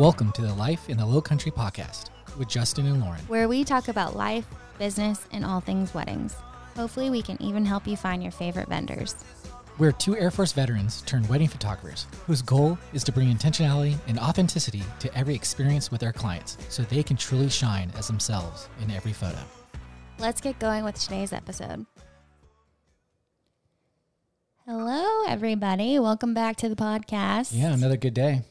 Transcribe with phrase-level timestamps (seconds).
[0.00, 2.06] Welcome to the Life in the Low Country podcast
[2.38, 3.20] with Justin and Lauren.
[3.28, 4.46] where we talk about life,
[4.78, 6.34] business, and all things weddings.
[6.74, 9.14] Hopefully, we can even help you find your favorite vendors.
[9.76, 14.18] We're two Air Force veterans turned wedding photographers whose goal is to bring intentionality and
[14.18, 18.90] authenticity to every experience with our clients so they can truly shine as themselves in
[18.90, 19.40] every photo.
[20.18, 21.84] Let's get going with today's episode.
[24.64, 25.98] Hello, everybody.
[25.98, 27.50] Welcome back to the podcast.
[27.52, 28.44] Yeah, another good day.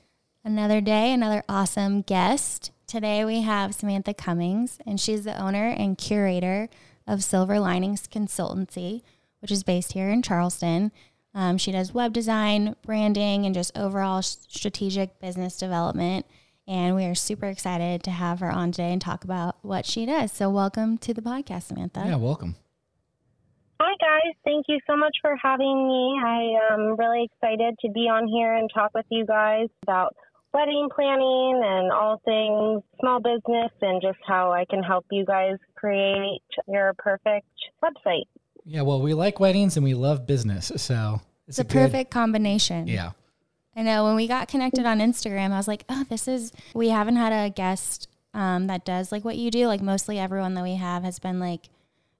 [0.49, 2.71] Another day, another awesome guest.
[2.87, 6.69] Today we have Samantha Cummings, and she's the owner and curator
[7.05, 9.03] of Silver Linings Consultancy,
[9.43, 10.91] which is based here in Charleston.
[11.35, 16.25] Um, she does web design, branding, and just overall strategic business development.
[16.67, 20.07] And we are super excited to have her on today and talk about what she
[20.07, 20.31] does.
[20.31, 22.05] So, welcome to the podcast, Samantha.
[22.07, 22.55] Yeah, welcome.
[23.79, 24.33] Hi, guys.
[24.43, 26.19] Thank you so much for having me.
[26.25, 30.15] I am really excited to be on here and talk with you guys about
[30.53, 35.57] wedding planning and all things small business and just how I can help you guys
[35.75, 37.47] create your perfect
[37.83, 38.25] website.
[38.65, 42.87] Yeah, well, we like weddings and we love business, so it's a, good- perfect combination.
[42.87, 43.11] Yeah,
[43.75, 46.89] I know when we got connected on Instagram, I was like, oh, this is, we
[46.89, 49.67] haven't had a guest um, that does like what you do.
[49.67, 51.69] Like mostly everyone that we have has been like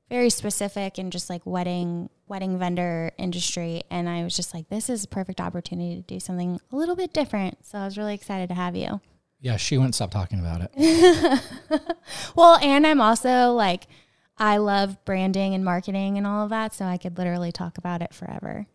[0.10, 3.84] very specific and just like wedding, wedding vendor industry.
[3.92, 6.96] And I was just like, this is a perfect opportunity to do something a little
[6.96, 7.66] bit different.
[7.66, 9.02] So I was really excited to have you.
[9.42, 9.58] yeah.
[9.58, 11.42] She wouldn't stop talking about it.
[12.36, 13.88] Well, and I'm also like,
[14.38, 16.74] I love branding and marketing and all of that.
[16.74, 18.66] So I could literally talk about it forever.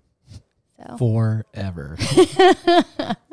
[0.77, 1.97] So Forever.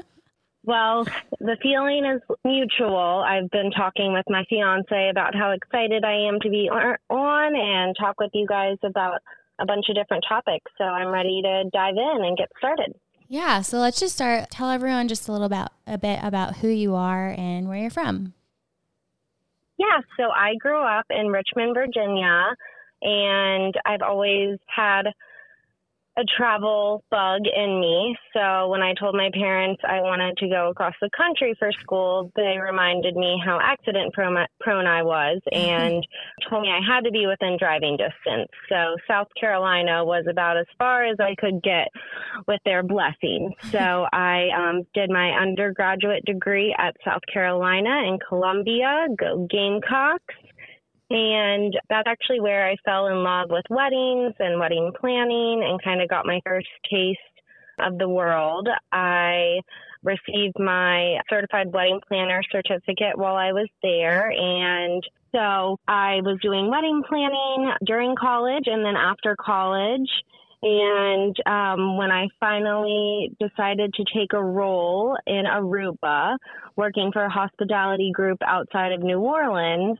[0.71, 1.03] Well,
[1.41, 3.25] the feeling is mutual.
[3.27, 7.93] I've been talking with my fiance about how excited I am to be on and
[7.99, 9.19] talk with you guys about
[9.59, 10.71] a bunch of different topics.
[10.77, 12.95] So I'm ready to dive in and get started.
[13.27, 14.49] Yeah, so let's just start.
[14.49, 17.89] Tell everyone just a little about a bit about who you are and where you're
[17.89, 18.33] from.
[19.77, 22.55] Yeah, so I grew up in Richmond, Virginia,
[23.01, 25.07] and I've always had
[26.17, 28.15] a travel bug in me.
[28.33, 32.31] So when I told my parents I wanted to go across the country for school,
[32.35, 36.05] they reminded me how accident prone I was and
[36.49, 38.49] told me I had to be within driving distance.
[38.67, 41.87] So South Carolina was about as far as I could get
[42.47, 43.53] with their blessing.
[43.71, 50.35] So I um, did my undergraduate degree at South Carolina in Columbia, go Gamecocks.
[51.11, 56.01] And that's actually where I fell in love with weddings and wedding planning and kind
[56.01, 57.19] of got my first taste
[57.79, 58.69] of the world.
[58.93, 59.59] I
[60.03, 64.31] received my certified wedding planner certificate while I was there.
[64.31, 70.09] And so I was doing wedding planning during college and then after college.
[70.63, 76.37] And um, when I finally decided to take a role in Aruba,
[76.77, 79.97] working for a hospitality group outside of New Orleans,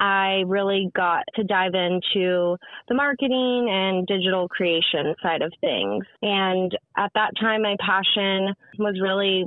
[0.00, 2.56] I really got to dive into
[2.88, 6.04] the marketing and digital creation side of things.
[6.22, 9.44] And at that time, my passion was really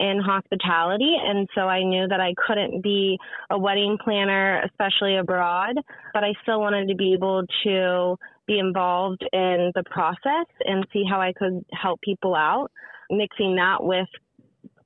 [0.00, 1.14] in hospitality.
[1.24, 3.16] And so I knew that I couldn't be
[3.50, 5.76] a wedding planner, especially abroad,
[6.12, 8.16] but I still wanted to be able to
[8.46, 12.70] be involved in the process and see how I could help people out,
[13.10, 14.08] mixing that with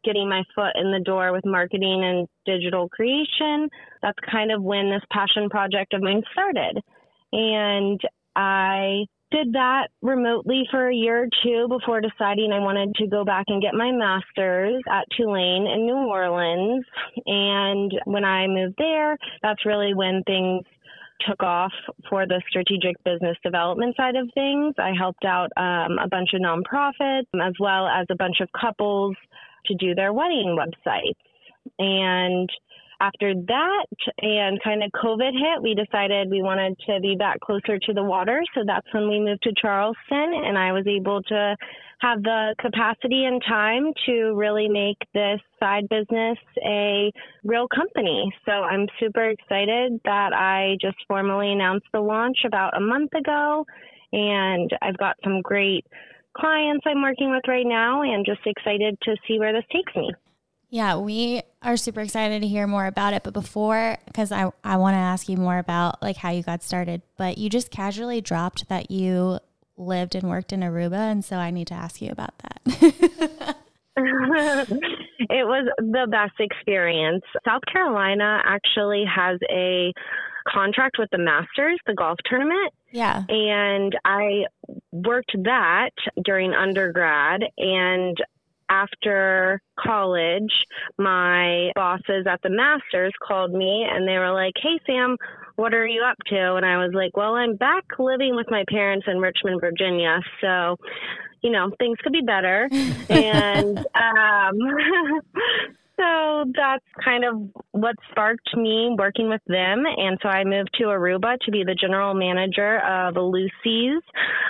[0.09, 3.69] getting my foot in the door with marketing and digital creation.
[4.01, 6.81] That's kind of when this passion project of mine started.
[7.33, 8.01] And
[8.35, 13.25] I did that remotely for a year or two before deciding I wanted to go
[13.25, 16.85] back and get my master's at Tulane in New Orleans.
[17.27, 20.65] And when I moved there, that's really when things
[21.29, 21.73] took off
[22.09, 24.75] for the strategic business development side of things.
[24.79, 29.17] I helped out um, a bunch of nonprofits as well as a bunch of couples
[29.69, 31.15] to do their wedding websites.
[31.79, 32.49] And
[33.01, 33.87] after that
[34.19, 38.03] and kind of COVID hit, we decided we wanted to be back closer to the
[38.03, 38.43] water.
[38.55, 41.57] So that's when we moved to Charleston, and I was able to
[42.01, 47.13] have the capacity and time to really make this side business a
[47.45, 48.33] real company.
[48.45, 53.65] So I'm super excited that I just formally announced the launch about a month ago,
[54.13, 55.85] and I've got some great
[56.39, 60.13] clients I'm working with right now, and just excited to see where this takes me.
[60.71, 63.23] Yeah, we are super excited to hear more about it.
[63.23, 66.63] But before, because I, I want to ask you more about like how you got
[66.63, 69.39] started, but you just casually dropped that you
[69.79, 71.11] lived and worked in Aruba.
[71.11, 73.57] And so I need to ask you about that.
[73.97, 77.25] it was the best experience.
[77.47, 79.93] South Carolina actually has a
[80.49, 82.73] contract with the Masters, the golf tournament.
[82.91, 83.25] yeah.
[83.29, 84.45] And I
[84.93, 85.91] worked that
[86.25, 87.43] during undergrad.
[87.59, 88.17] And
[88.71, 90.53] after college,
[90.99, 95.17] my bosses at the Masters called me and they were like, Hey, Sam,
[95.57, 96.55] what are you up to?
[96.55, 100.21] And I was like, Well, I'm back living with my parents in Richmond, Virginia.
[100.41, 100.77] So,
[101.43, 102.69] you know, things could be better.
[103.09, 104.59] and um,
[105.99, 109.85] so that's kind of what sparked me working with them.
[109.85, 114.03] And so I moved to Aruba to be the general manager of Lucy's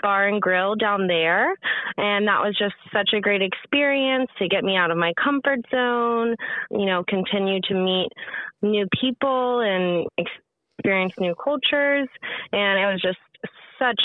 [0.02, 1.54] Bar and Grill down there.
[1.96, 5.60] And that was just such a great experience to get me out of my comfort
[5.70, 6.36] zone,
[6.70, 8.10] you know, continue to meet
[8.60, 12.08] new people and experience new cultures.
[12.52, 13.18] And it was just
[13.78, 14.00] such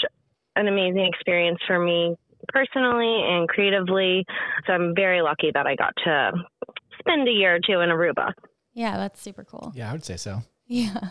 [0.56, 2.16] an amazing experience for me
[2.50, 4.26] personally and creatively.
[4.66, 6.32] So I'm very lucky that I got to
[7.04, 8.34] spend a year or two in Aruba.
[8.74, 9.72] Yeah, that's super cool.
[9.76, 10.42] Yeah, I would say so.
[10.68, 11.10] Yeah.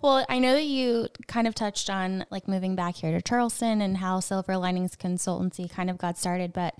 [0.00, 3.80] Well, I know that you kind of touched on like moving back here to Charleston
[3.80, 6.74] and how Silver Linings Consultancy kind of got started, but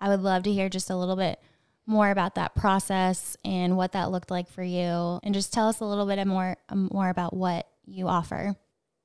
[0.00, 1.38] I would love to hear just a little bit
[1.86, 5.80] more about that process and what that looked like for you and just tell us
[5.80, 8.54] a little bit more um, more about what you offer.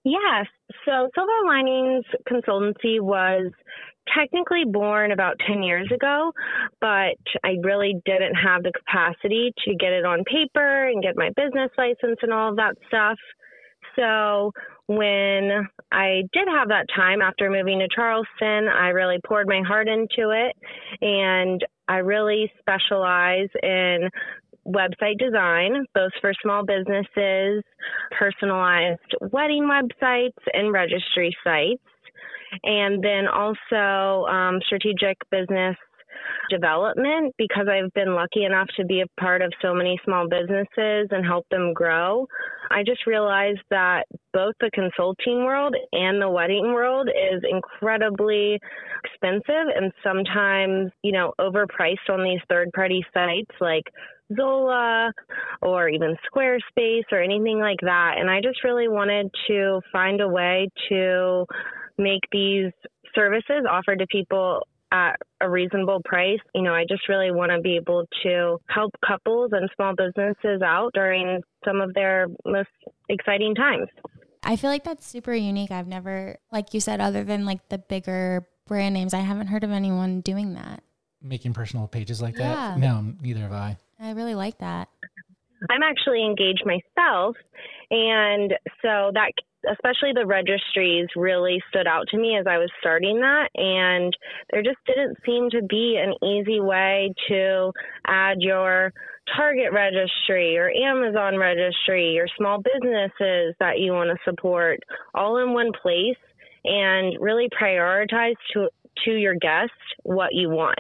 [0.04, 0.46] Yes.
[0.86, 3.52] So Silver Linings Consultancy was
[4.14, 6.32] technically born about 10 years ago,
[6.82, 11.30] but I really didn't have the capacity to get it on paper and get my
[11.36, 13.18] business license and all of that stuff.
[13.96, 14.52] So
[14.88, 19.88] when I did have that time after moving to Charleston, I really poured my heart
[19.88, 20.56] into it
[21.02, 24.10] and I really specialize in
[24.68, 27.64] website design, both for small businesses,
[28.18, 29.00] personalized
[29.32, 31.82] wedding websites, and registry sites
[32.64, 35.76] and then also um, strategic business
[36.50, 41.08] development because I've been lucky enough to be a part of so many small businesses
[41.12, 42.28] and help them grow.
[42.72, 48.60] I just realized that both the consulting world and the wedding world is incredibly
[49.04, 53.84] expensive and sometimes, you know, overpriced on these third party sites like
[54.36, 55.12] Zola
[55.62, 58.16] or even Squarespace or anything like that.
[58.18, 61.46] And I just really wanted to find a way to
[61.98, 62.72] make these
[63.14, 66.40] services offered to people at a reasonable price.
[66.54, 70.62] You know, I just really want to be able to help couples and small businesses
[70.62, 72.70] out during some of their most
[73.10, 73.88] exciting times.
[74.44, 75.72] I feel like that's super unique.
[75.72, 79.64] I've never, like you said, other than like the bigger brand names, I haven't heard
[79.64, 80.84] of anyone doing that.
[81.22, 82.44] Making personal pages like that?
[82.44, 82.76] Yeah.
[82.78, 83.78] No, neither have I.
[84.00, 84.90] I really like that.
[85.70, 87.36] I'm actually engaged myself.
[87.90, 89.32] And so that
[89.72, 93.50] especially the registries really stood out to me as I was starting that.
[93.56, 94.16] And
[94.52, 97.72] there just didn't seem to be an easy way to
[98.08, 98.94] add your
[99.36, 104.80] Target registry or Amazon registry, your small businesses that you want to support
[105.16, 106.18] all in one place
[106.64, 108.70] and really prioritize to
[109.06, 109.72] to your guest
[110.04, 110.80] what you want.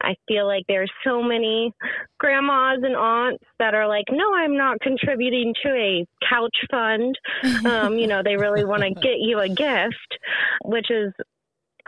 [0.00, 1.72] I feel like there's so many
[2.18, 7.18] grandmas and aunts that are like, no, I'm not contributing to a couch fund.
[7.66, 10.18] um, you know, they really want to get you a gift,
[10.64, 11.12] which is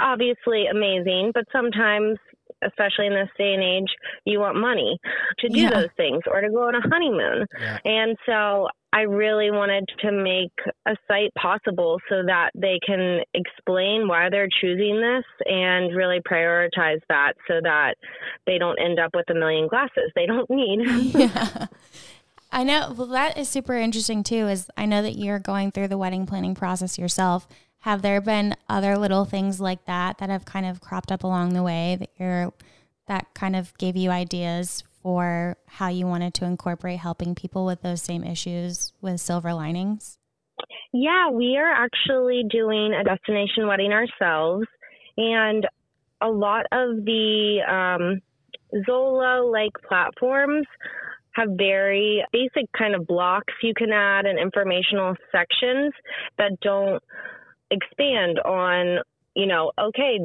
[0.01, 2.19] obviously amazing, but sometimes
[2.63, 3.95] especially in this day and age,
[4.25, 4.99] you want money
[5.39, 5.71] to do yeah.
[5.71, 7.47] those things or to go on a honeymoon.
[7.59, 7.79] Yeah.
[7.85, 8.69] And so
[8.99, 10.51] I really wanted to make
[10.85, 16.99] a site possible so that they can explain why they're choosing this and really prioritize
[17.09, 17.95] that so that
[18.45, 20.81] they don't end up with a million glasses they don't need.
[21.15, 21.67] yeah.
[22.51, 22.93] I know.
[22.97, 24.49] Well, that is super interesting too.
[24.49, 27.47] Is I know that you're going through the wedding planning process yourself.
[27.83, 31.55] Have there been other little things like that that have kind of cropped up along
[31.55, 32.53] the way that you're
[33.07, 37.81] that kind of gave you ideas for how you wanted to incorporate helping people with
[37.81, 40.19] those same issues with silver linings?
[40.93, 44.67] Yeah, we are actually doing a destination wedding ourselves.
[45.17, 45.67] And
[46.21, 48.21] a lot of the um,
[48.85, 50.67] Zola like platforms
[51.33, 55.95] have very basic kind of blocks you can add and informational sections
[56.37, 57.03] that don't
[57.71, 58.99] expand on
[59.39, 60.19] you know, okay,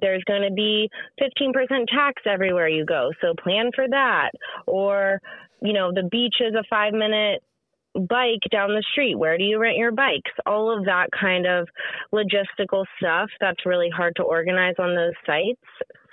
[0.00, 0.88] there's going to be
[1.20, 1.52] 15%
[1.88, 3.10] tax everywhere you go.
[3.20, 4.30] So plan for that.
[4.66, 5.20] Or,
[5.62, 7.42] you know, the beach is a five minute
[7.94, 9.18] bike down the street.
[9.18, 10.30] Where do you rent your bikes?
[10.44, 11.66] All of that kind of
[12.12, 15.60] logistical stuff that's really hard to organize on those sites.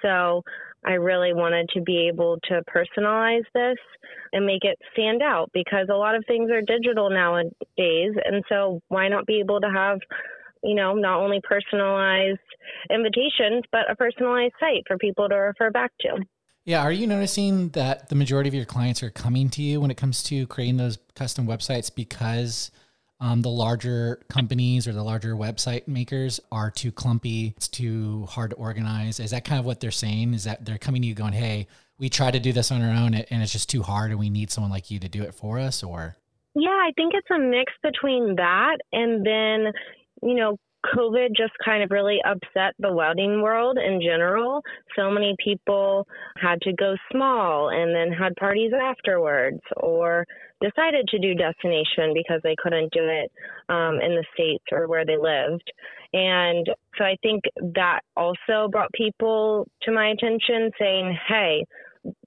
[0.01, 0.43] So
[0.85, 3.77] I really wanted to be able to personalize this
[4.33, 7.53] and make it stand out because a lot of things are digital nowadays.
[8.25, 9.99] And so why not be able to have
[10.63, 12.39] you know, not only personalized
[12.89, 16.17] invitations, but a personalized site for people to refer back to.
[16.65, 16.81] Yeah.
[16.81, 19.97] Are you noticing that the majority of your clients are coming to you when it
[19.97, 22.71] comes to creating those custom websites because
[23.19, 28.51] um, the larger companies or the larger website makers are too clumpy, it's too hard
[28.51, 29.19] to organize.
[29.19, 30.33] Is that kind of what they're saying?
[30.33, 31.67] Is that they're coming to you going, hey,
[31.97, 34.29] we try to do this on our own and it's just too hard and we
[34.29, 35.83] need someone like you to do it for us?
[35.83, 36.15] Or
[36.55, 39.73] yeah, I think it's a mix between that and then,
[40.25, 40.57] you know,
[40.95, 44.61] COVID just kind of really upset the wedding world in general.
[44.97, 46.05] So many people
[46.37, 50.25] had to go small and then had parties afterwards or
[50.61, 53.31] decided to do destination because they couldn't do it
[53.69, 55.71] um, in the States or where they lived.
[56.13, 57.43] And so I think
[57.75, 61.65] that also brought people to my attention saying, hey,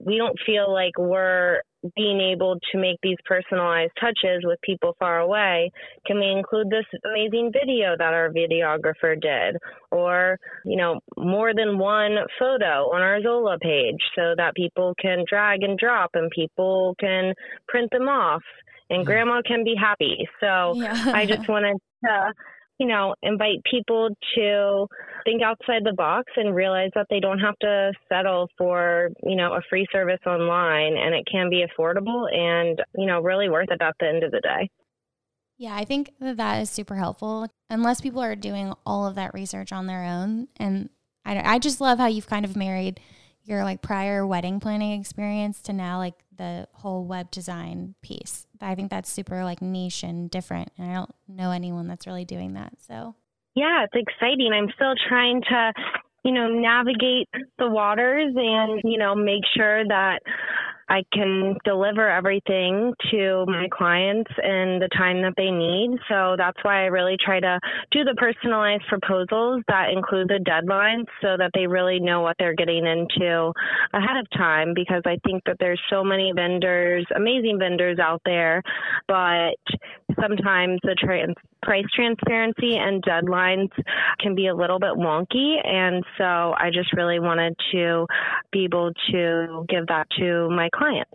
[0.01, 1.61] we don't feel like we're
[1.95, 5.71] being able to make these personalized touches with people far away,
[6.07, 9.57] can we include this amazing video that our videographer did?
[9.91, 15.25] Or, you know, more than one photo on our Zola page so that people can
[15.29, 17.35] drag and drop and people can
[17.69, 18.43] print them off
[18.91, 19.07] and mm-hmm.
[19.07, 20.29] grandma can be happy.
[20.41, 21.13] So yeah.
[21.15, 22.33] I just wanted to
[22.79, 24.87] you know, invite people to
[25.25, 29.55] think outside the box and realize that they don't have to settle for, you know,
[29.55, 33.81] a free service online and it can be affordable and, you know, really worth it
[33.81, 34.69] at the end of the day.
[35.59, 39.33] Yeah, I think that that is super helpful unless people are doing all of that
[39.33, 40.49] research on their own.
[40.57, 40.91] And
[41.25, 43.01] I, I just love how you've kind of married
[43.43, 48.46] your like prior wedding planning experience to now like the whole web design piece.
[48.61, 50.71] I think that's super like niche and different.
[50.79, 52.75] And I don't know anyone that's really doing that.
[52.79, 53.15] So,
[53.55, 54.53] yeah, it's exciting.
[54.53, 55.73] I'm still trying to,
[56.25, 60.21] you know, navigate the waters and, you know, make sure that
[60.89, 65.99] I can deliver everything to my clients in the time that they need.
[66.09, 67.59] So that's why I really try to
[67.91, 72.55] do the personalized proposals that include the deadlines so that they really know what they're
[72.55, 73.53] getting into
[73.93, 78.63] ahead of time because I think that there's so many vendors, amazing vendors out there,
[79.09, 79.57] but
[80.21, 81.35] sometimes the trans-
[81.67, 83.71] price transparency and deadlines
[84.21, 85.57] can be a little bit wonky.
[85.67, 88.07] And so I just really wanted to
[88.53, 91.11] be able to give that to my clients.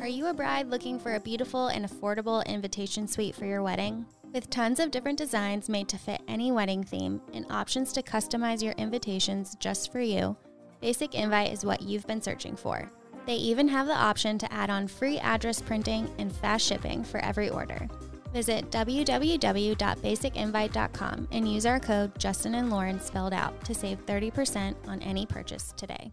[0.00, 4.06] Are you a bride looking for a beautiful and affordable invitation suite for your wedding?
[4.32, 8.62] With tons of different designs made to fit any wedding theme and options to customize
[8.62, 10.36] your invitations just for you,
[10.80, 12.88] Basic Invite is what you've been searching for.
[13.26, 17.18] They even have the option to add on free address printing and fast shipping for
[17.18, 17.88] every order.
[18.32, 25.02] Visit www.basicinvite.com and use our code Justin and Lauren spelled out to save 30% on
[25.02, 26.12] any purchase today.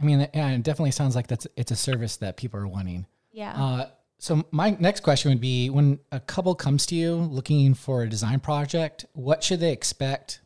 [0.00, 3.06] I mean, yeah, it definitely sounds like that's it's a service that people are wanting.
[3.32, 3.52] Yeah.
[3.52, 3.86] Uh,
[4.18, 8.08] so my next question would be: When a couple comes to you looking for a
[8.08, 10.40] design project, what should they expect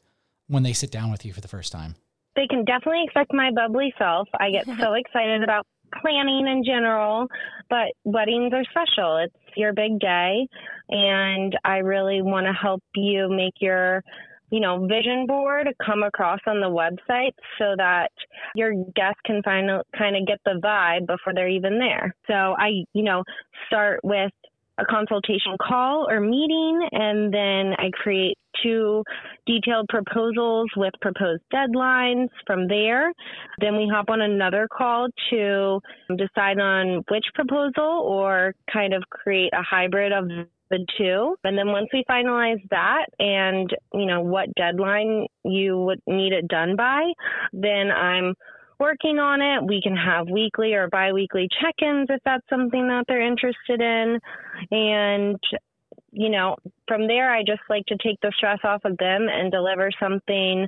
[0.46, 1.96] when they sit down with you for the first time?
[2.36, 4.28] They can definitely expect my bubbly self.
[4.38, 5.66] I get so excited about
[6.00, 7.26] planning in general,
[7.68, 9.18] but weddings are special.
[9.18, 10.46] It's your big day,
[10.88, 14.02] and I really want to help you make your
[14.50, 18.10] you know, vision board come across on the website so that
[18.54, 22.14] your guests can find kind of get the vibe before they're even there.
[22.26, 23.22] So I, you know,
[23.68, 24.32] start with
[24.80, 29.04] a consultation call or meeting, and then I create two
[29.46, 33.12] detailed proposals with proposed deadlines from there.
[33.60, 35.80] Then we hop on another call to
[36.16, 40.28] decide on which proposal or kind of create a hybrid of
[40.70, 41.36] the two.
[41.44, 46.48] And then once we finalize that and, you know, what deadline you would need it
[46.48, 47.12] done by,
[47.52, 48.34] then I'm
[48.80, 49.64] working on it.
[49.64, 54.18] We can have weekly or biweekly check ins if that's something that they're interested in.
[54.70, 55.38] And,
[56.10, 56.56] you know,
[56.88, 60.66] from there, I just like to take the stress off of them and deliver something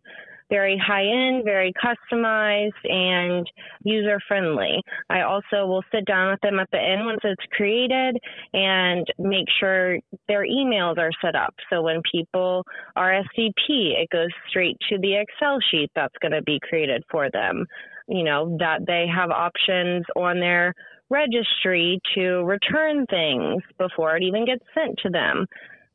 [0.50, 3.50] very high end, very customized, and
[3.85, 4.83] user friendly.
[5.09, 8.19] I also will sit down with them at the end once it's created
[8.52, 11.54] and make sure their emails are set up.
[11.71, 12.66] So when people
[12.99, 17.64] RSVP, it goes straight to the Excel sheet that's going to be created for them
[18.09, 20.75] you know, that they have options on their
[21.11, 25.47] registry to return things before it even gets sent to them.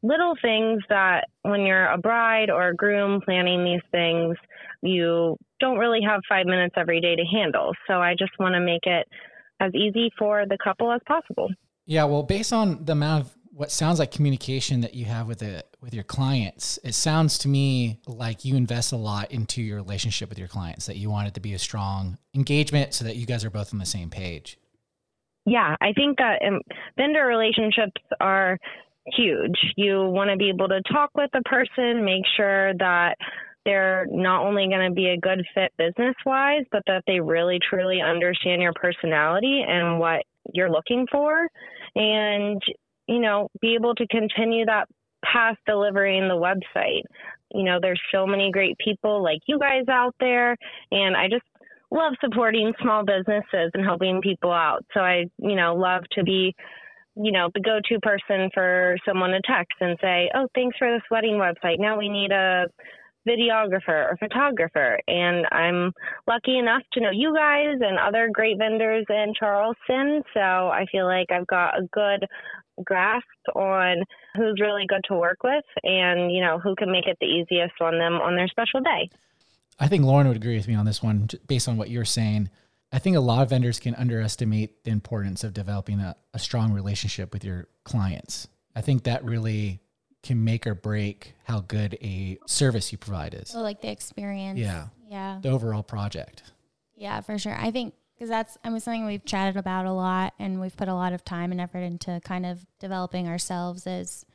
[0.03, 4.37] Little things that when you're a bride or a groom planning these things,
[4.83, 7.71] you don't really have five minutes every day to handle.
[7.87, 9.07] So I just want to make it
[9.59, 11.49] as easy for the couple as possible.
[11.87, 15.39] Yeah, well, based on the amount of what sounds like communication that you have with
[15.39, 19.77] the with your clients it sounds to me like you invest a lot into your
[19.77, 23.15] relationship with your clients that you want it to be a strong engagement so that
[23.15, 24.59] you guys are both on the same page.
[25.45, 26.61] Yeah i think that um,
[26.97, 28.59] vendor relationships are
[29.15, 29.57] huge.
[29.77, 33.15] You want to be able to talk with a person make sure that
[33.65, 37.57] they're not only going to be a good fit business wise but that they really
[37.67, 40.21] truly understand your personality and what
[40.53, 41.47] you're looking for.
[41.95, 42.61] And
[43.07, 44.87] you know, be able to continue that
[45.25, 47.03] past delivering the website.
[47.53, 50.55] You know, there's so many great people like you guys out there,
[50.91, 51.43] and I just
[51.91, 54.85] love supporting small businesses and helping people out.
[54.93, 56.53] So I, you know, love to be,
[57.15, 60.91] you know, the go to person for someone to text and say, oh, thanks for
[60.91, 61.79] this wedding website.
[61.79, 62.65] Now we need a
[63.27, 64.99] videographer or photographer.
[65.07, 65.91] And I'm
[66.27, 70.23] lucky enough to know you guys and other great vendors in Charleston.
[70.33, 72.25] So I feel like I've got a good
[72.83, 74.03] grasp on
[74.35, 77.73] who's really good to work with and, you know, who can make it the easiest
[77.81, 79.09] on them on their special day.
[79.79, 82.49] I think Lauren would agree with me on this one based on what you're saying.
[82.91, 86.71] I think a lot of vendors can underestimate the importance of developing a, a strong
[86.71, 88.47] relationship with your clients.
[88.75, 89.81] I think that really
[90.23, 93.49] can make or break how good a service you provide is.
[93.49, 94.59] So like the experience.
[94.59, 94.87] Yeah.
[95.09, 95.39] Yeah.
[95.41, 96.43] The overall project.
[96.95, 97.55] Yeah, for sure.
[97.57, 100.87] I think because that's I mean something we've chatted about a lot and we've put
[100.87, 104.25] a lot of time and effort into kind of developing ourselves as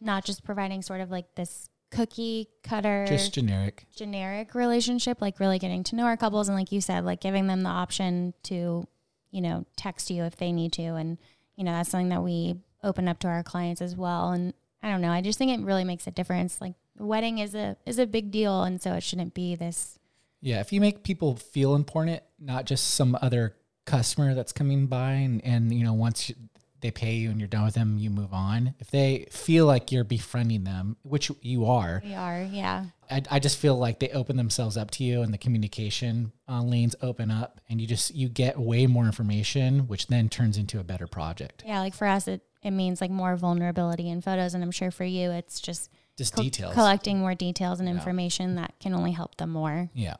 [0.00, 3.86] not just providing sort of like this cookie cutter Just generic.
[3.94, 7.46] generic relationship like really getting to know our couples and like you said like giving
[7.46, 8.86] them the option to
[9.30, 10.82] you know text you if they need to.
[10.82, 11.18] And
[11.56, 14.30] you know that's something that we open up to our clients as well.
[14.30, 16.60] And I don't know I just think it really makes a difference.
[16.60, 18.62] Like wedding is a is a big deal.
[18.62, 19.97] And so it shouldn't be this
[20.40, 25.12] Yeah, if you make people feel important, not just some other customer that's coming by
[25.12, 26.34] and, and you know, once you,
[26.80, 28.74] they pay you and you're done with them, you move on.
[28.78, 33.38] If they feel like you're befriending them, which you are, we are yeah I, I
[33.40, 37.30] just feel like they open themselves up to you and the communication uh, lanes open
[37.32, 41.06] up and you just, you get way more information, which then turns into a better
[41.08, 41.64] project.
[41.66, 44.90] yeah like for us it it means like more vulnerability in photos and I'm sure
[44.90, 46.74] for you it's just Just co- details.
[46.74, 50.14] collecting more details and information that can only help them more Yeah.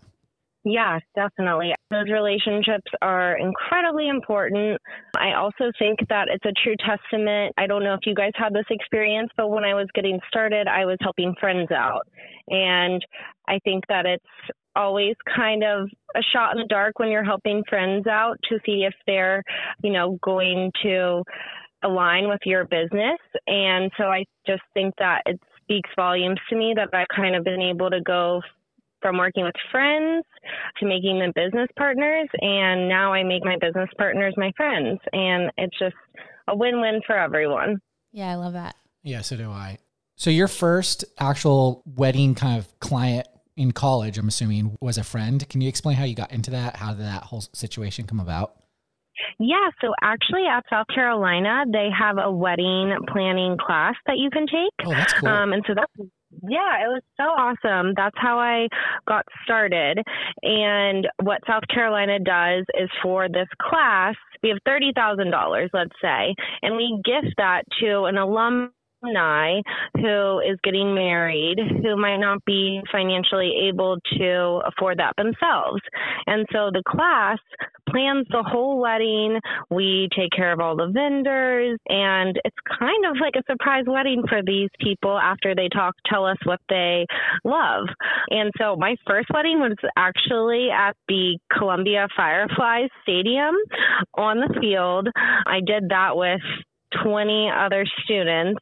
[0.71, 1.73] Yeah, definitely.
[1.91, 4.79] Those relationships are incredibly important.
[5.17, 7.55] I also think that it's a true testament.
[7.57, 10.69] I don't know if you guys had this experience, but when I was getting started,
[10.69, 12.07] I was helping friends out.
[12.49, 13.03] And
[13.49, 14.25] I think that it's
[14.77, 18.85] always kind of a shot in the dark when you're helping friends out to see
[18.87, 19.43] if they're,
[19.83, 21.23] you know, going to
[21.83, 23.19] align with your business.
[23.47, 27.45] And so I just think that it speaks volumes to me that I've kind of
[27.45, 28.43] been able to go
[29.01, 30.25] from working with friends
[30.79, 32.29] to making them business partners.
[32.41, 35.01] And now I make my business partners my friends.
[35.13, 35.97] And it's just
[36.49, 37.81] a win win for everyone.
[38.13, 39.79] yeah I love that Yeah, so do I.
[40.17, 45.47] So your first actual wedding kind of client in college, I'm assuming, was a friend.
[45.49, 46.77] Can you explain how you got into that?
[46.77, 48.55] How did that whole situation come about?
[49.39, 54.47] Yeah, so actually at South Carolina, they have a wedding planning class that you can
[54.47, 54.87] take.
[54.87, 55.29] Oh, that's cool.
[55.29, 56.11] Um, and so that's
[56.43, 57.95] yeah, it was so awesome.
[57.97, 58.69] That's how I
[59.07, 59.99] got started.
[60.43, 65.95] And what South Carolina does is for this class, we have thirty thousand dollars, let's
[66.03, 69.61] say, and we gift that to an alum alumni
[69.97, 75.81] who is getting married who might not be financially able to afford that themselves.
[76.27, 77.39] And so the class
[77.89, 79.41] plans the whole wedding.
[79.71, 84.23] We take care of all the vendors and it's kind of like a surprise wedding
[84.29, 87.07] for these people after they talk tell us what they
[87.45, 87.87] love.
[88.31, 93.55] And so my first wedding was actually at the Columbia Fireflies Stadium
[94.15, 95.09] on the field.
[95.47, 96.41] I did that with
[97.03, 98.61] 20 other students.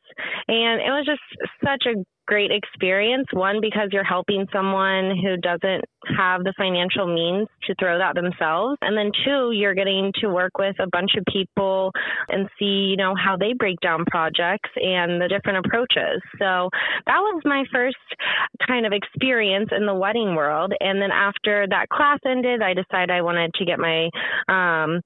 [0.49, 1.23] And it was just
[1.65, 3.27] such a great experience.
[3.33, 5.85] One, because you're helping someone who doesn't
[6.17, 8.77] have the financial means to throw that themselves.
[8.83, 11.93] And then two, you're getting to work with a bunch of people
[12.29, 16.21] and see, you know, how they break down projects and the different approaches.
[16.39, 16.69] So
[17.07, 17.97] that was my first
[18.67, 20.73] kind of experience in the wedding world.
[20.81, 24.11] And then after that class ended, I decided I wanted to get my,
[24.49, 25.01] um,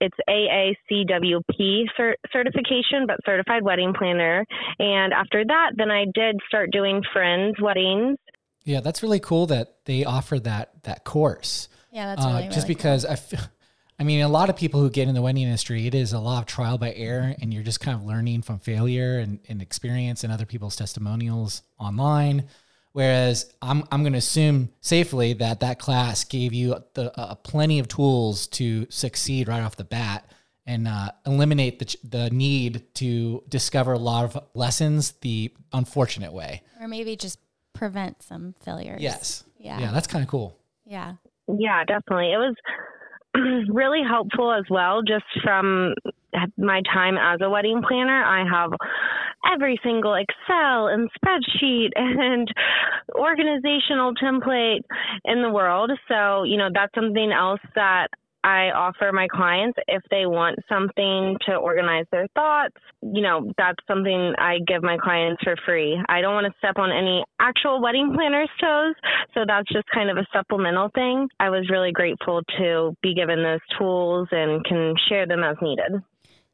[0.00, 4.44] it's AACWP cert- certification, but certified wedding planner.
[4.78, 8.18] And after that, then I did start doing friends' weddings.
[8.64, 11.68] Yeah, that's really cool that they offer that that course.
[11.90, 12.74] yeah that's Uh, really, just really cool.
[12.76, 13.50] because I, f-
[13.98, 16.20] I mean, a lot of people who get in the wedding industry, it is a
[16.20, 19.60] lot of trial by error, and you're just kind of learning from failure and, and
[19.60, 22.48] experience and other people's testimonials online.
[22.92, 27.78] Whereas I'm I'm going to assume safely that that class gave you the uh, plenty
[27.78, 30.30] of tools to succeed right off the bat
[30.66, 36.62] and uh, eliminate the the need to discover a lot of lessons the unfortunate way.
[36.80, 37.38] or maybe just
[37.72, 39.44] prevent some failures Yes.
[39.58, 40.56] yeah Yeah, that's kind of cool.
[40.84, 41.14] yeah
[41.48, 42.32] Yeah, definitely.
[42.32, 42.54] It was
[43.68, 45.94] really helpful as well, just from
[46.56, 48.24] my time as a wedding planner.
[48.24, 48.70] I have
[49.52, 52.48] every single Excel and spreadsheet and
[53.14, 54.80] organizational template
[55.24, 55.90] in the world.
[56.08, 58.08] So, you know, that's something else that
[58.44, 63.78] I offer my clients if they want something to organize their thoughts, you know, that's
[63.86, 65.96] something I give my clients for free.
[66.08, 68.94] I don't want to step on any actual wedding planner's toes,
[69.32, 71.28] so that's just kind of a supplemental thing.
[71.38, 76.02] I was really grateful to be given those tools and can share them as needed.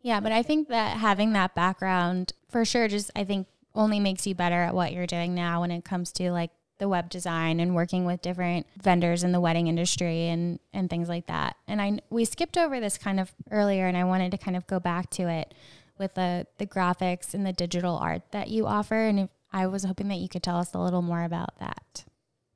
[0.02, 4.26] Yeah, but I think that having that background for sure just I think only makes
[4.26, 7.58] you better at what you're doing now when it comes to like the web design
[7.58, 11.56] and working with different vendors in the wedding industry and and things like that.
[11.66, 14.66] And I we skipped over this kind of earlier and I wanted to kind of
[14.66, 15.54] go back to it
[15.98, 19.84] with the the graphics and the digital art that you offer and if, I was
[19.84, 22.04] hoping that you could tell us a little more about that.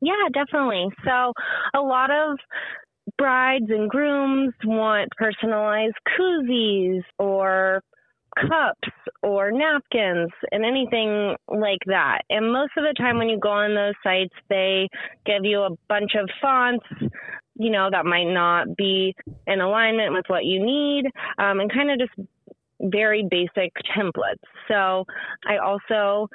[0.01, 0.89] Yeah, definitely.
[1.05, 1.33] So,
[1.75, 2.39] a lot of
[3.19, 7.83] brides and grooms want personalized koozies or
[8.39, 8.89] cups
[9.23, 12.23] or napkins and anything like that.
[12.31, 14.89] And most of the time when you go on those sites, they
[15.27, 16.87] give you a bunch of fonts,
[17.57, 19.15] you know, that might not be
[19.47, 21.05] in alignment with what you need,
[21.39, 22.29] um, and kind of just
[22.81, 24.43] very basic templates.
[24.67, 25.05] So
[25.47, 26.29] I also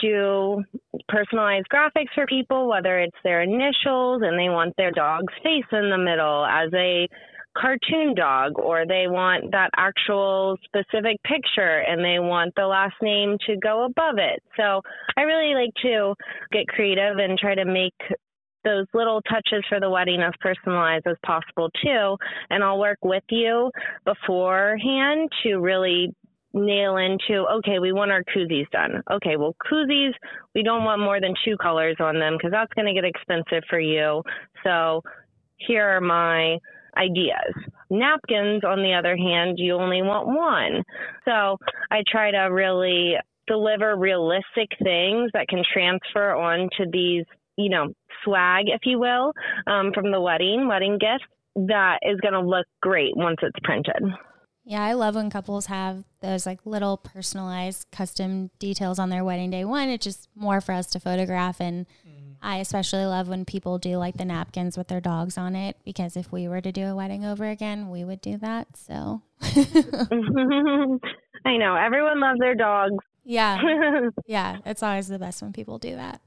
[0.00, 0.62] do
[1.08, 5.90] personalized graphics for people, whether it's their initials and they want their dog's face in
[5.90, 7.08] the middle as a
[7.56, 13.36] cartoon dog, or they want that actual specific picture and they want the last name
[13.46, 14.40] to go above it.
[14.56, 14.80] So
[15.16, 16.14] I really like to
[16.52, 17.94] get creative and try to make
[18.62, 22.16] those little touches for the wedding as personalized as possible too.
[22.50, 23.70] And I'll work with you
[24.04, 26.14] beforehand to really
[26.52, 29.02] nail into okay we want our koozies done.
[29.10, 30.12] Okay well koozies
[30.54, 33.64] we don't want more than two colors on them because that's going to get expensive
[33.68, 34.22] for you.
[34.64, 35.02] So
[35.56, 36.58] here are my
[36.96, 37.54] ideas.
[37.90, 40.82] Napkins on the other hand you only want one.
[41.24, 41.56] So
[41.90, 43.14] i try to really
[43.46, 47.24] deliver realistic things that can transfer on to these
[47.56, 47.92] you know
[48.24, 49.32] swag if you will
[49.66, 51.24] um, from the wedding wedding gift
[51.56, 54.02] that is going to look great once it's printed
[54.70, 59.50] yeah, I love when couples have those like little personalized custom details on their wedding
[59.50, 59.64] day.
[59.64, 61.60] One, it's just more for us to photograph.
[61.60, 62.36] And mm.
[62.40, 66.16] I especially love when people do like the napkins with their dogs on it because
[66.16, 68.68] if we were to do a wedding over again, we would do that.
[68.76, 69.66] So I
[71.56, 72.94] know everyone loves their dogs.
[73.24, 73.58] Yeah.
[74.26, 74.58] yeah.
[74.64, 76.20] It's always the best when people do that.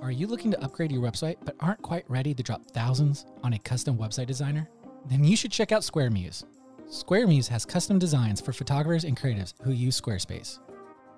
[0.00, 3.52] Are you looking to upgrade your website but aren't quite ready to drop thousands on
[3.52, 4.68] a custom website designer?
[5.06, 6.44] Then you should check out SquareMuse.
[6.92, 10.58] SquareMuse has custom designs for photographers and creatives who use Squarespace.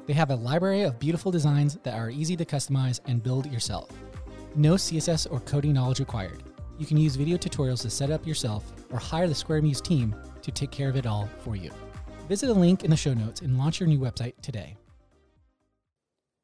[0.07, 3.91] They have a library of beautiful designs that are easy to customize and build yourself.
[4.55, 6.45] No CSS or coding knowledge required.
[6.79, 10.53] You can use video tutorials to set up yourself or hire the SquareMuse team to
[10.53, 11.73] take care of it all for you.
[12.29, 14.77] Visit the link in the show notes and launch your new website today.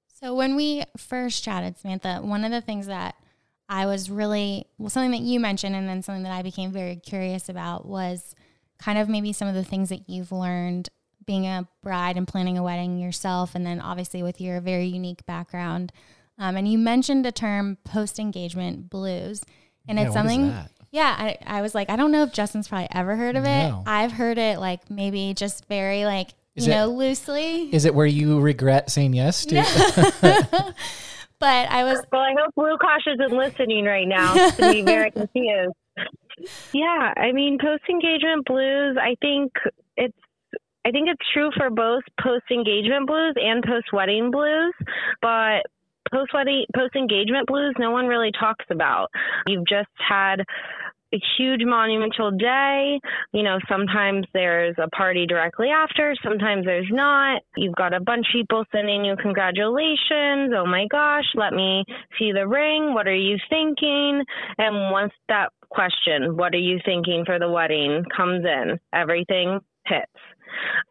[0.08, 3.14] So, when we first chatted, Samantha, one of the things that
[3.68, 6.96] I was really, well, something that you mentioned, and then something that I became very
[6.96, 8.34] curious about was
[8.80, 10.88] kind of maybe some of the things that you've learned
[11.26, 15.24] being a bride and planning a wedding yourself, and then obviously with your very unique
[15.26, 15.92] background.
[16.38, 19.42] Um, and you mentioned a term post engagement blues,
[19.86, 20.52] and yeah, it's something.
[20.92, 23.68] Yeah, I, I, was like, I don't know if Justin's probably ever heard of it.
[23.68, 23.84] No.
[23.86, 27.72] I've heard it like maybe just very like is you it, know loosely.
[27.72, 29.54] Is it where you regret saying yes to?
[31.38, 32.02] but I was.
[32.10, 35.74] Well, I hope Blue Kosh isn't listening right now to be very confused.
[36.72, 39.52] Yeah, I mean, post engagement blues, I think
[39.96, 40.16] it's
[40.84, 44.72] I think it's true for both post engagement blues and post wedding blues,
[45.20, 45.62] but
[46.10, 49.08] post wedding post engagement blues no one really talks about.
[49.46, 50.40] You've just had
[51.12, 53.00] a huge monumental day.
[53.32, 57.42] You know, sometimes there's a party directly after, sometimes there's not.
[57.56, 60.52] You've got a bunch of people sending you congratulations.
[60.56, 61.84] Oh my gosh, let me
[62.18, 62.94] see the ring.
[62.94, 64.24] What are you thinking?
[64.58, 70.10] And once that question, what are you thinking for the wedding, comes in, everything hits.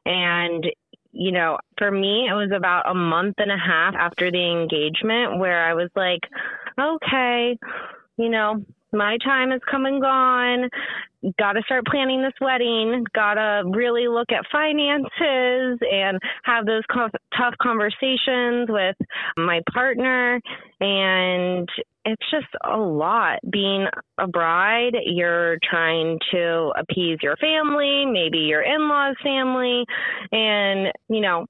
[0.05, 0.65] And
[1.11, 5.39] you know, for me, it was about a month and a half after the engagement
[5.39, 6.21] where I was like,
[6.79, 7.57] okay,
[8.17, 8.63] you know,
[8.93, 10.69] my time has come and gone.
[11.37, 13.05] Got to start planning this wedding.
[13.13, 18.95] Got to really look at finances and have those tough conversations with
[19.37, 20.39] my partner.
[20.79, 21.67] And
[22.11, 23.39] it's just a lot.
[23.49, 23.87] Being
[24.19, 29.85] a bride, you're trying to appease your family, maybe your in law's family.
[30.31, 31.45] And, you know,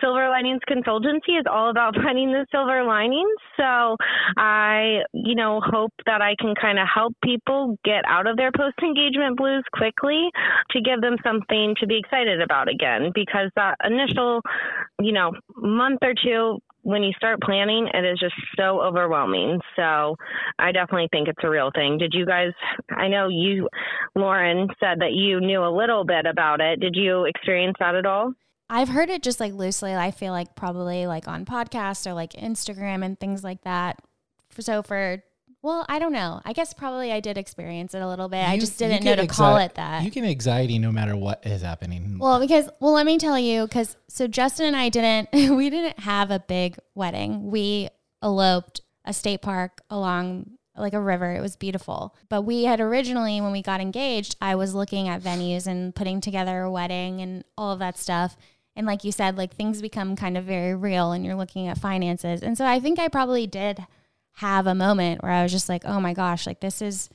[0.00, 3.38] Silver Linings Consultancy is all about finding the silver linings.
[3.56, 3.96] So
[4.36, 8.50] I, you know, hope that I can kind of help people get out of their
[8.52, 10.28] post engagement blues quickly
[10.70, 14.40] to give them something to be excited about again because that initial,
[15.00, 19.58] you know, month or two when you start planning, it is just so overwhelming.
[19.74, 20.16] So
[20.58, 21.98] I definitely think it's a real thing.
[21.98, 22.52] Did you guys,
[22.90, 23.68] I know you,
[24.14, 26.80] Lauren, said that you knew a little bit about it.
[26.80, 28.32] Did you experience that at all?
[28.68, 29.94] I've heard it just like loosely.
[29.94, 33.98] I feel like probably like on podcasts or like Instagram and things like that.
[34.58, 35.22] So for
[35.64, 36.42] well, I don't know.
[36.44, 38.46] I guess probably I did experience it a little bit.
[38.46, 40.04] You, I just didn't know to call it that.
[40.04, 42.18] You get anxiety no matter what is happening.
[42.18, 46.00] Well, because well, let me tell you, because so Justin and I didn't we didn't
[46.00, 47.50] have a big wedding.
[47.50, 47.88] We
[48.22, 51.34] eloped a state park along like a river.
[51.34, 52.14] It was beautiful.
[52.28, 56.20] But we had originally, when we got engaged, I was looking at venues and putting
[56.20, 58.36] together a wedding and all of that stuff.
[58.76, 61.78] And like you said, like things become kind of very real and you're looking at
[61.78, 62.42] finances.
[62.42, 63.86] And so I think I probably did
[64.34, 67.08] have a moment where I was just like, oh my gosh, like this is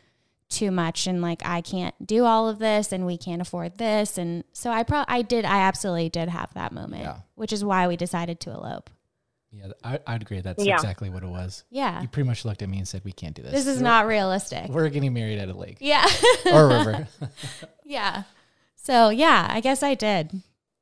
[0.49, 4.17] too much and like I can't do all of this and we can't afford this.
[4.17, 7.17] And so I probably, I did, I absolutely did have that moment, yeah.
[7.35, 8.89] which is why we decided to elope.
[9.51, 10.41] Yeah, I, I'd agree.
[10.41, 10.75] That's yeah.
[10.75, 11.63] exactly what it was.
[11.69, 12.01] Yeah.
[12.01, 13.51] You pretty much looked at me and said, we can't do this.
[13.51, 14.69] This is we're, not realistic.
[14.69, 15.77] We're getting married at a lake.
[15.79, 16.05] Yeah.
[16.53, 17.07] or a river.
[17.83, 18.23] yeah.
[18.75, 20.41] So yeah, I guess I did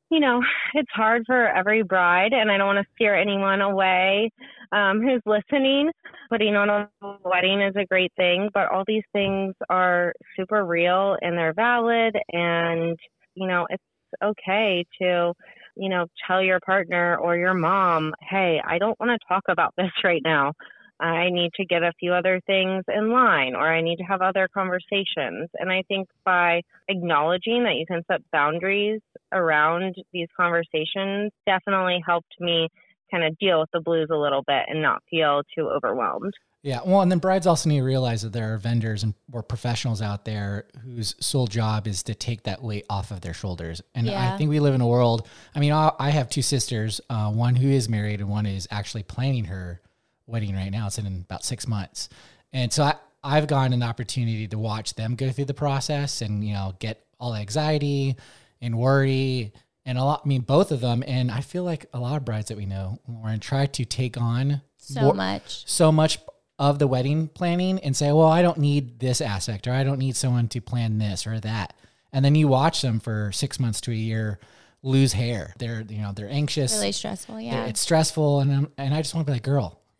[0.09, 0.41] you know,
[0.73, 4.31] it's hard for every bride, and I don't want to scare anyone away
[4.71, 5.91] um, who's listening.
[6.29, 6.89] Putting on a
[7.23, 12.15] wedding is a great thing, but all these things are super real and they're valid,
[12.31, 12.97] and
[13.35, 13.83] you know, it's
[14.23, 15.33] okay to,
[15.75, 19.73] you know, tell your partner or your mom, hey, I don't want to talk about
[19.77, 20.53] this right now.
[20.99, 24.21] I need to get a few other things in line or I need to have
[24.21, 25.47] other conversations.
[25.59, 29.01] And I think by acknowledging that you can set boundaries
[29.31, 32.69] around these conversations definitely helped me
[33.11, 36.33] kind of deal with the blues a little bit and not feel too overwhelmed.
[36.63, 36.79] Yeah.
[36.85, 40.01] Well, and then brides also need to realize that there are vendors and or professionals
[40.01, 43.81] out there whose sole job is to take that weight off of their shoulders.
[43.95, 44.33] And yeah.
[44.33, 45.27] I think we live in a world.
[45.55, 49.03] I mean, I have two sisters, uh, one who is married and one is actually
[49.03, 49.81] planning her
[50.25, 50.87] wedding right now.
[50.87, 52.09] It's in about six months.
[52.51, 56.43] And so I, I've gotten an opportunity to watch them go through the process and,
[56.43, 58.15] you know, get all the anxiety
[58.61, 59.53] and worry
[59.87, 61.03] and a lot, I mean, both of them.
[61.07, 64.19] And I feel like a lot of brides that we know, Lauren, try to take
[64.19, 66.19] on so more, much, so much
[66.59, 69.97] of the wedding planning and say, well, I don't need this aspect or I don't
[69.97, 71.73] need someone to plan this or that.
[72.11, 74.39] And then you watch them for six months to a year
[74.83, 75.53] lose hair.
[75.57, 76.73] They're, you know, they're anxious.
[76.73, 77.39] Really stressful.
[77.39, 77.65] Yeah.
[77.65, 78.41] It's stressful.
[78.41, 79.79] And, and I just want to be like, girl,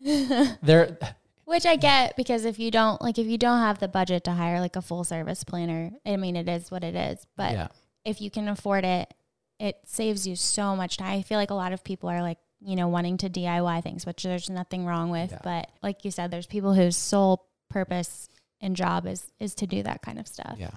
[0.62, 0.98] they're
[1.46, 4.32] which I get because if you don't like if you don't have the budget to
[4.32, 7.26] hire like a full service planner, I mean it is what it is.
[7.36, 7.68] But yeah.
[8.04, 9.14] if you can afford it,
[9.58, 11.18] it saves you so much time.
[11.18, 14.06] I feel like a lot of people are like, you know, wanting to DIY things,
[14.06, 15.30] which there's nothing wrong with.
[15.32, 15.40] Yeah.
[15.42, 18.28] But like you said, there's people whose sole purpose
[18.60, 20.56] and job is is to do that kind of stuff.
[20.58, 20.70] Yeah.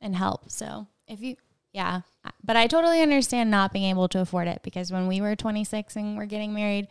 [0.00, 0.50] And help.
[0.50, 1.36] So if you
[1.76, 2.00] yeah.
[2.42, 5.94] But I totally understand not being able to afford it because when we were 26
[5.96, 6.88] and we're getting married,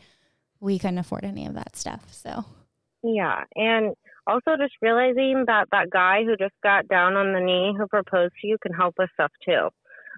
[0.59, 2.05] we couldn't afford any of that stuff.
[2.11, 2.45] So,
[3.01, 3.43] yeah.
[3.55, 3.95] And
[4.27, 8.33] also just realizing that that guy who just got down on the knee who proposed
[8.41, 9.69] to you can help with stuff too.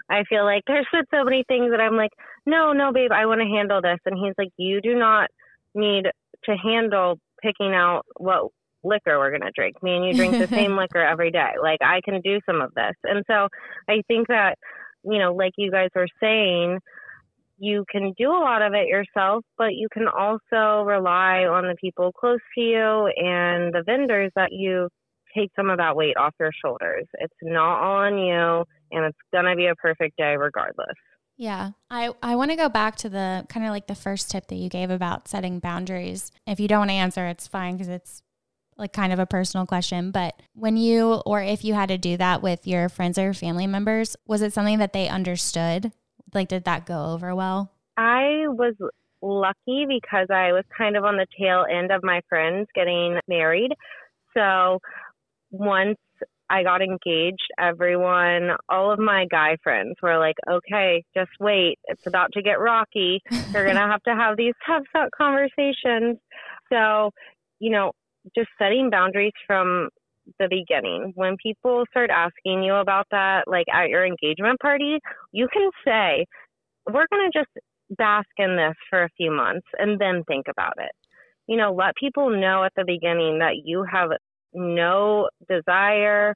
[0.09, 2.11] I feel like there's been so many things that I'm like,
[2.45, 3.99] no, no, babe, I want to handle this.
[4.05, 5.29] And he's like, you do not
[5.75, 6.05] need
[6.45, 8.49] to handle picking out what
[8.83, 9.81] liquor we're going to drink.
[9.83, 11.53] Me and you drink the same liquor every day.
[11.61, 12.95] Like, I can do some of this.
[13.03, 13.47] And so
[13.89, 14.57] I think that,
[15.03, 16.79] you know, like you guys were saying,
[17.59, 21.75] you can do a lot of it yourself, but you can also rely on the
[21.81, 24.89] people close to you and the vendors that you
[25.35, 27.05] take some of that weight off your shoulders.
[27.15, 30.95] It's not all on you and it's going to be a perfect day regardless.
[31.37, 31.71] Yeah.
[31.89, 34.55] I, I want to go back to the kind of like the first tip that
[34.55, 36.31] you gave about setting boundaries.
[36.47, 38.23] If you don't want to answer, it's fine because it's
[38.75, 40.11] like kind of a personal question.
[40.11, 43.67] But when you, or if you had to do that with your friends or family
[43.67, 45.91] members, was it something that they understood
[46.33, 47.71] like, did that go over well?
[47.95, 48.75] I was
[49.21, 53.71] lucky because I was kind of on the tail end of my friends getting married.
[54.35, 54.79] So
[55.49, 55.97] once
[56.49, 61.77] I got engaged, everyone, all of my guy friends were like, okay, just wait.
[61.85, 63.21] It's about to get rocky.
[63.53, 64.83] You're going to have to have these tough
[65.17, 66.17] conversations.
[66.71, 67.11] So,
[67.59, 67.91] you know,
[68.35, 69.89] just setting boundaries from
[70.39, 71.13] the beginning.
[71.15, 74.99] When people start asking you about that, like at your engagement party,
[75.31, 76.25] you can say,
[76.85, 77.51] we're going to just
[77.97, 80.91] bask in this for a few months and then think about it.
[81.47, 84.11] You know, let people know at the beginning that you have
[84.57, 86.35] no desire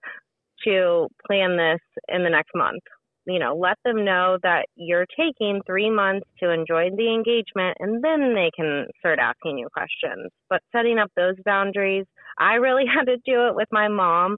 [0.65, 2.83] to plan this in the next month.
[3.27, 8.03] You know, let them know that you're taking three months to enjoy the engagement and
[8.03, 10.31] then they can start asking you questions.
[10.49, 12.05] But setting up those boundaries
[12.37, 14.37] I really had to do it with my mom.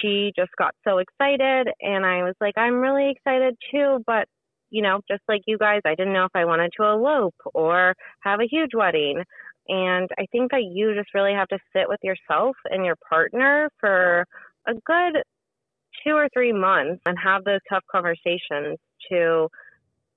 [0.00, 4.26] She just got so excited, and I was like, I'm really excited too, but
[4.70, 7.94] you know, just like you guys, I didn't know if I wanted to elope or
[8.20, 9.22] have a huge wedding.
[9.68, 13.70] And I think that you just really have to sit with yourself and your partner
[13.80, 14.26] for
[14.66, 15.22] a good
[16.04, 18.78] two or three months and have those tough conversations
[19.10, 19.48] to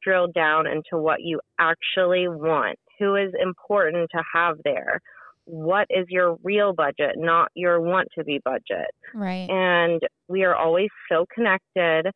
[0.03, 4.99] drill down into what you actually want, who is important to have there,
[5.45, 8.91] what is your real budget, not your want to be budget.
[9.13, 9.49] Right.
[9.49, 12.11] And we are always so connected.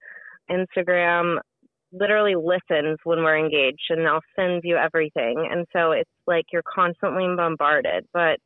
[0.49, 1.37] Instagram
[1.91, 5.47] literally listens when we're engaged and they'll send you everything.
[5.51, 8.39] And so it's like you're constantly bombarded, but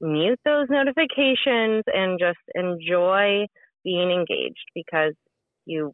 [0.00, 3.46] mute those notifications and just enjoy
[3.84, 5.14] being engaged because
[5.66, 5.92] you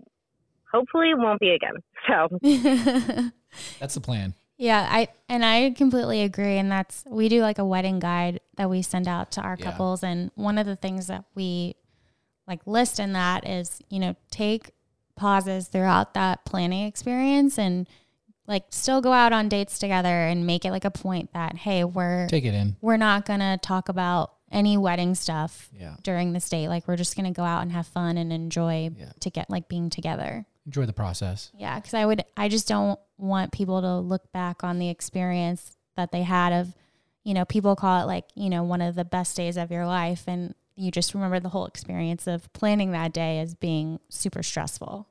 [0.72, 1.74] hopefully won't be again.
[2.08, 2.28] So
[3.78, 4.34] That's the plan.
[4.56, 8.70] Yeah, I and I completely agree and that's we do like a wedding guide that
[8.70, 9.70] we send out to our Yeah.
[9.70, 11.74] couples and one of the things that we
[12.48, 14.72] like list in that is, you know, take
[15.20, 17.86] pauses throughout that planning experience and
[18.46, 21.84] like still go out on dates together and make it like a point that hey,
[21.84, 22.76] we're Take it in.
[22.80, 25.94] we're not going to talk about any wedding stuff Yeah.
[26.02, 26.68] during this date.
[26.68, 29.12] Like we're just going to go out and have fun and enjoy Yeah.
[29.20, 30.46] to get like being together.
[30.66, 31.52] Enjoy the process.
[31.56, 35.76] Yeah, because I would, I just don't want people to look back on the experience
[35.96, 36.74] that they had of,
[37.22, 39.86] you know, people call it like, you know, one of the best days of your
[39.86, 40.24] life.
[40.26, 45.06] And you just remember the whole experience of planning that day as being super stressful.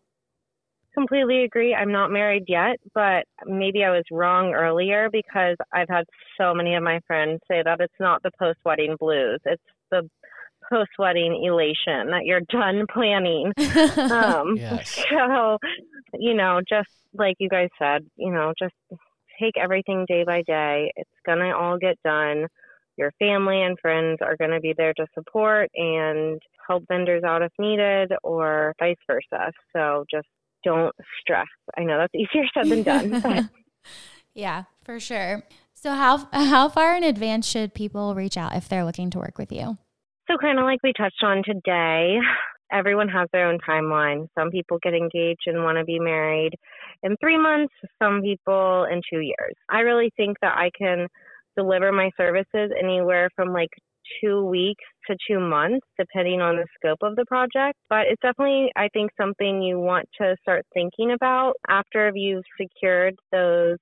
[1.00, 1.74] Completely agree.
[1.74, 6.04] I'm not married yet, but maybe I was wrong earlier because I've had
[6.38, 9.40] so many of my friends say that it's not the post wedding blues.
[9.46, 10.10] It's the
[10.70, 13.54] post wedding elation that you're done planning.
[14.12, 15.04] Um, Yes.
[15.10, 15.58] So,
[16.14, 18.76] you know, just like you guys said, you know, just
[19.40, 20.92] take everything day by day.
[20.96, 22.48] It's going to all get done.
[22.98, 27.42] Your family and friends are going to be there to support and help vendors out
[27.42, 29.52] if needed or vice versa.
[29.74, 30.28] So just
[30.64, 31.48] don't stress.
[31.78, 33.46] I know that's easier said than done, but
[34.34, 35.44] yeah, for sure.
[35.74, 39.38] So how how far in advance should people reach out if they're looking to work
[39.38, 39.78] with you?
[40.30, 42.20] So, kind of like we touched on today,
[42.72, 44.28] everyone has their own timeline.
[44.38, 46.54] Some people get engaged and want to be married
[47.02, 49.56] in three months, some people in two years.
[49.70, 51.08] I really think that I can
[51.58, 53.70] deliver my services anywhere from like
[54.22, 57.78] two weeks to two months, depending on the scope of the project.
[57.90, 63.16] But it's definitely, I think, something you want to start thinking about after you've secured
[63.32, 63.78] those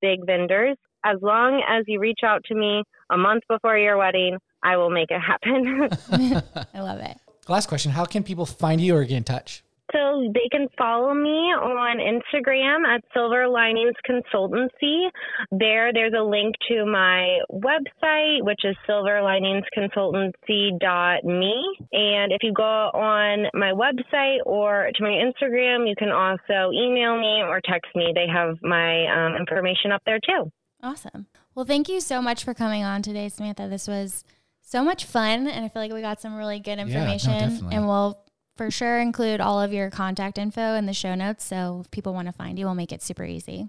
[0.00, 0.76] big vendors.
[1.04, 4.90] As long as you reach out to me a month before your wedding, I will
[4.90, 5.88] make it happen.
[6.74, 7.16] I love it.
[7.48, 7.92] Last question.
[7.92, 9.62] How can people find you or get in touch?
[9.92, 15.10] So they can follow me on Instagram at Silver Linings Consultancy.
[15.50, 21.76] There, there's a link to my website, which is silverliningsconsultancy.me.
[21.92, 27.18] And if you go on my website or to my Instagram, you can also email
[27.18, 28.12] me or text me.
[28.14, 30.50] They have my um, information up there too.
[30.82, 31.26] Awesome.
[31.54, 33.68] Well, thank you so much for coming on today, Samantha.
[33.68, 34.24] This was
[34.60, 37.30] so much fun, and I feel like we got some really good no, information.
[37.32, 37.76] definitely.
[37.76, 38.23] and we'll
[38.56, 41.44] for sure include all of your contact info in the show notes.
[41.44, 43.68] So if people want to find you, we'll make it super easy.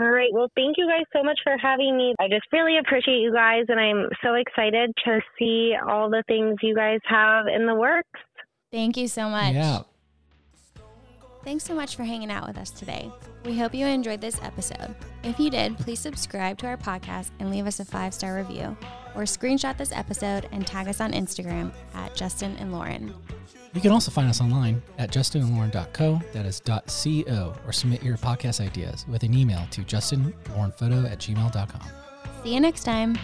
[0.00, 0.30] All right.
[0.32, 2.14] Well, thank you guys so much for having me.
[2.18, 6.56] I just really appreciate you guys, and I'm so excited to see all the things
[6.62, 8.20] you guys have in the works.
[8.72, 9.54] Thank you so much.
[9.54, 9.80] Yeah.
[11.44, 13.10] Thanks so much for hanging out with us today.
[13.44, 14.94] We hope you enjoyed this episode.
[15.24, 18.76] If you did, please subscribe to our podcast and leave us a five star review,
[19.14, 23.12] or screenshot this episode and tag us on Instagram at Justin and Lauren.
[23.74, 28.60] You can also find us online at justinandlauren.co, that is .co, or submit your podcast
[28.60, 31.88] ideas with an email to justinlaurenphoto at gmail.com.
[32.44, 33.18] See you next time.